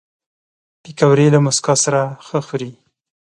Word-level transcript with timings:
پکورې 0.83 1.27
له 1.33 1.39
موسکا 1.45 1.73
سره 1.83 2.01
ښه 2.25 2.39
خوري 2.47 2.71